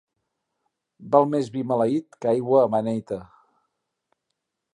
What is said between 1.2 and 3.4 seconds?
més vi maleït que aigua beneita.